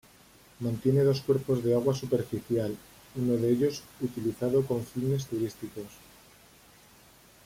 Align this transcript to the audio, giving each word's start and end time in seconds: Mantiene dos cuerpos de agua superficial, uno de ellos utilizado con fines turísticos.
Mantiene 0.61 1.03
dos 1.03 1.21
cuerpos 1.21 1.63
de 1.63 1.75
agua 1.75 1.93
superficial, 1.93 2.75
uno 3.15 3.33
de 3.33 3.51
ellos 3.51 3.83
utilizado 4.01 4.65
con 4.65 4.83
fines 4.83 5.27
turísticos. 5.27 5.93